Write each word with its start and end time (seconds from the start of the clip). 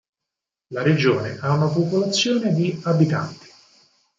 La 0.69 0.81
regione 0.81 1.37
ha 1.41 1.53
una 1.53 1.67
popolazione 1.67 2.55
di 2.55 2.75
abitanti. 2.85 3.47